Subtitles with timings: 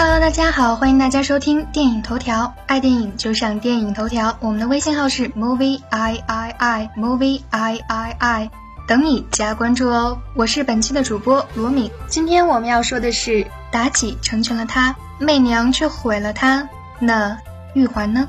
[0.00, 8.50] Hello，大家好，欢迎大家收听电影头条，爱电影就上电影头条，我们的微信号是 movie i i i movie i i i，
[8.86, 10.16] 等你加关注哦。
[10.34, 16.68] 我是本期的主播罗敏，今天我们要说的是妲己成全了他，媚娘却毁了他，
[17.00, 17.36] 那
[17.74, 18.28] 玉环呢？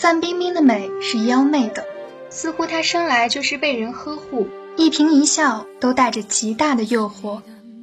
[0.00, 1.84] 范冰冰的美是妖媚的，
[2.30, 7.42] 似乎她生来就是被人呵护，一颦一笑都带着极大的诱惑。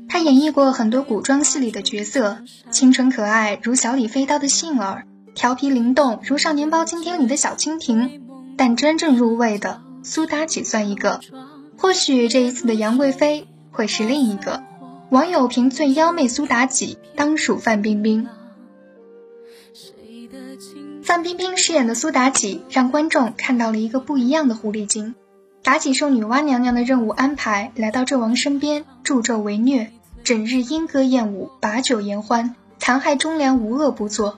[0.09, 2.39] 她演绎过很多古装戏里的角色，
[2.71, 5.03] 清纯可爱如小李飞刀的杏儿，
[5.35, 8.23] 调皮灵动如少年包青天里的小蜻蜓。
[8.57, 11.19] 但真正入味的苏妲己算一个，
[11.77, 14.63] 或许这一次的杨贵妃会是另一个。
[15.11, 18.27] 网友评最妖媚苏妲己，当属范冰冰。
[21.07, 25.15] 范冰冰饰演的苏妲己，让观众看到了一个不一样的狐狸精。
[25.63, 29.89] 妲己受女娲娘娘的任务安排，来到纣王身边助纣为虐，
[30.25, 34.37] 整日莺歌燕舞，把酒言欢，残害忠良无恶不作。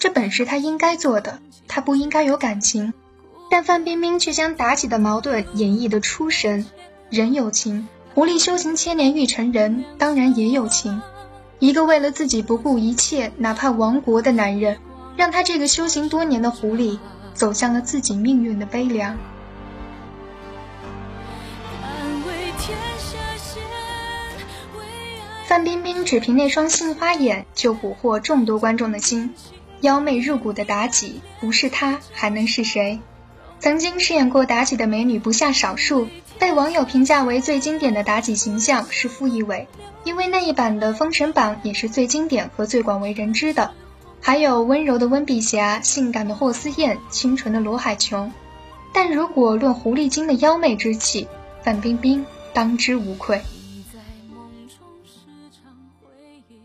[0.00, 1.38] 这本是她应该做的，
[1.68, 2.92] 她不应该有感情。
[3.48, 6.66] 但范冰冰却将妲己的矛盾演绎得出神。
[7.08, 11.00] 人有情，狐狸修行千年欲成人，当然也有情。
[11.60, 14.78] 一个为了自己不顾一切，哪怕亡国的男人。
[15.20, 16.98] 让他这个修行多年的狐狸
[17.34, 19.18] 走向了自己命运的悲凉。
[25.44, 29.34] 范冰冰只凭那双杏花眼就蛊惑众多观众的心，
[29.82, 32.98] 妖媚入骨的妲己不是她还能是谁？
[33.58, 39.68] 曾经饰演过妲己的美女不下少数，被网友评价为最经典的妲己形象是傅艺伟，
[40.02, 43.74] 因为那一版的《封神榜》也是最经典和最广为人知的。
[44.20, 48.32] 还有温柔的温碧霞、性感的霍思燕、清纯的罗海琼，
[48.92, 51.26] 但如果论狐狸精的妖媚之气，
[51.62, 53.40] 范冰冰当之无愧。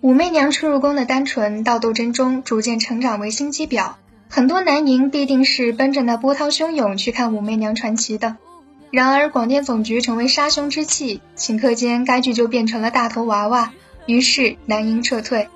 [0.02, 3.94] 武媚娘初入宫的单纯，到斗争中逐渐成长为心机婊，
[4.30, 8.38] 很多男银必定是奔着那波涛汹涌去看武媚娘传奇的。
[8.92, 13.74] 然而广电总局成为杀兄之气，顷刻间该剧就变成了大头娃娃，
[14.06, 15.48] 于是男银撤退。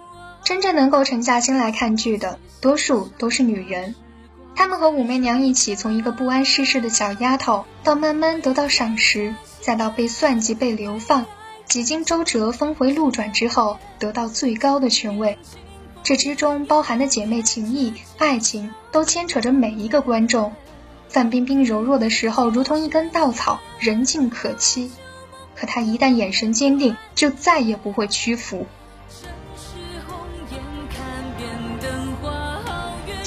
[0.44, 3.96] 真正能够沉下心来看剧的，多数都是女人。
[4.56, 11.26] 她们和武媚娘一起，从一个不谙世事的小丫头，到慢慢得到赏识，再到被算计、被流放，
[11.66, 15.38] 几经周折、峰回路转之后，得到最高的权位。
[16.02, 20.54] 这之中包含的姐妹情谊、爱情，都牵扯着每一个观众。
[21.08, 24.90] 范冰冰柔弱的时候，如同一根稻草，人尽可欺；
[25.56, 28.66] 可她一旦眼神坚定，就再也不会屈服。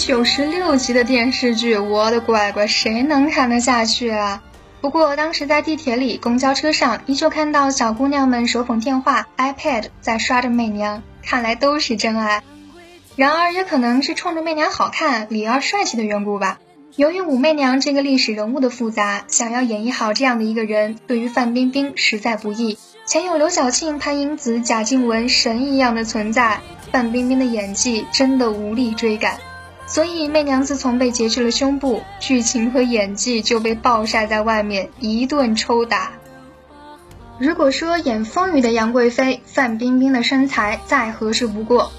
[0.05, 4.43] 九十六集的电视剧，我的乖乖，谁能看得下去啊？
[4.81, 12.43] 不过当时在地铁里、公交车上，依旧看到小姑娘们手捧电话、iPad 在刷着媚娘，看来都是真爱。
[13.15, 16.59] 然而，也可能是冲着媚娘好看、李二帅气的缘故吧。
[16.97, 22.77] 由于武媚娘这个历史人物的复杂，想要演绎好这样的一个人，对于范冰冰实在不易。
[23.07, 26.59] 前有刘晓庆、潘迎紫、贾静雯神一样的存在，
[26.91, 29.39] 范冰冰的演技真的无力追赶。
[29.93, 36.13] 所以，媚娘自从被截去了胸部，剧情和演技就被暴晒在外面，一顿抽打。
[37.39, 41.93] 如果说演风雨的杨贵妃，范冰冰的身材再合适不过。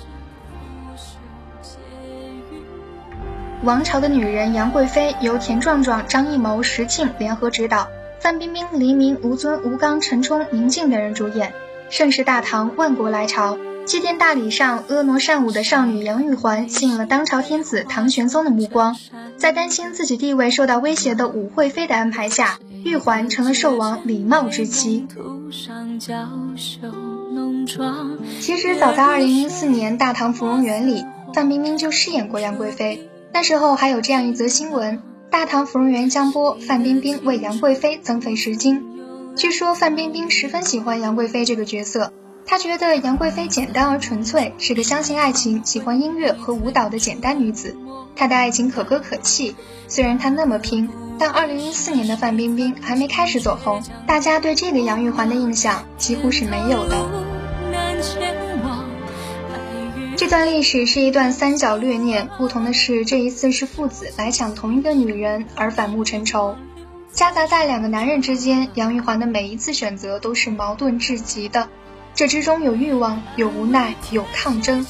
[3.62, 7.88] 王朝的女人杨贵妃由田壮壮、张艺谋、石庆联合执导，
[8.20, 11.54] 范冰冰、黎明、吴尊、吴刚、陈冲、宁静等人主演，
[11.92, 13.56] 盛世大唐，万国来朝。
[13.86, 18.96] 祭奠大礼上婀娜善舞的少女杨玉环，吸引了当朝天子唐玄宗的目光。
[19.36, 25.06] 在担心自己地位受到威胁的武惠妃的安排下，玉环成了寿王李瑁之妻。
[28.40, 33.10] 其实早在2004年《大唐芙蓉园》里，范冰冰就饰演过杨贵妃。
[33.34, 34.98] 那时候还有这样一则新闻：
[35.30, 38.86] 《大唐芙蓉园》将播，范冰冰为杨贵妃增肥十斤。
[39.36, 42.14] 据说范冰冰十分喜欢杨贵妃这个角色。
[42.46, 47.76] 他觉得杨贵妃简单而纯粹，是个相信爱情、喜欢音乐和舞蹈的简单女子。
[48.16, 49.56] 她的爱情可歌可泣，
[49.88, 56.98] 虽然她那么拼，但2014年的范冰冰还没开始走红，大家对这个杨玉环的印象几乎是没有的。
[60.16, 66.56] 这段历史是一段三角虐恋，不同的是这一次是父子来抢同一个女人而反目成仇，
[67.12, 71.68] 夹杂在两个男人之间，杨玉环的每一次选择都是矛盾至极的。
[72.16, 74.86] 这之中有欲望，有无奈，有抗争。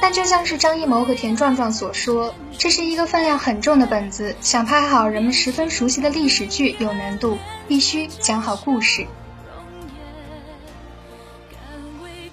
[0.00, 7.36] 但就像是张艺谋和田壮壮所说，这是一个分量很重的本子，想拍好人们十分熟悉的历史剧有难度，
[7.66, 9.08] 必须讲好故事。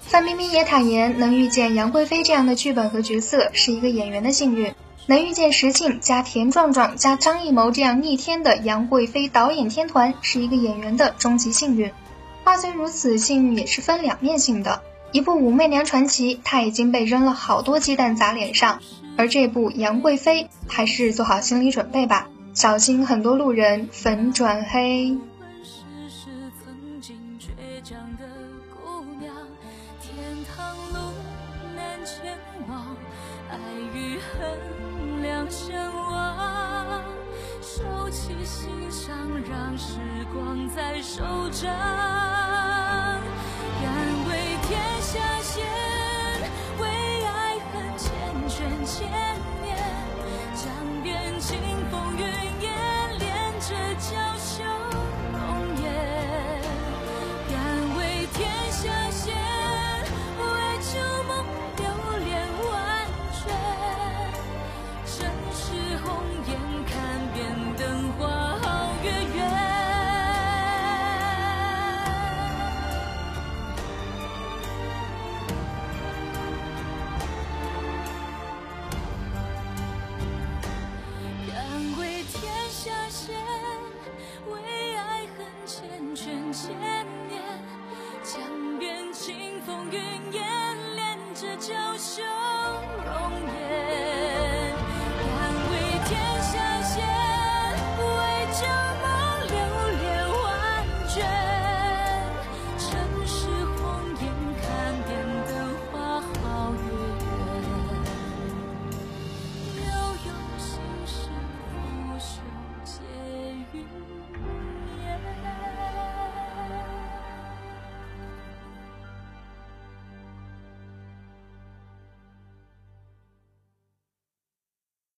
[0.01, 4.75] 范冰冰也坦言，能遇见杨贵妃这样的剧本和角色是一个演员的幸运，
[5.07, 11.92] 能遇见石庆加田壮壮加张艺谋这样逆天的杨贵妃导演天团是一个演员的终极幸运。
[12.45, 14.83] 话虽如此，幸运也是分两面性的。
[15.12, 18.80] 一部《武媚娘传奇》，她已经被扔了好多鸡蛋砸脸上，
[19.18, 25.18] 而这部《杨贵妃》，还是做好心理准备吧，小心很多路人粉转黑。
[31.75, 32.38] 难前
[32.68, 32.95] 往
[33.50, 33.57] 爱
[33.94, 37.04] 与恨两相忘
[37.62, 39.16] 收起心伤
[39.50, 40.00] 让时
[40.33, 42.65] 光在守着。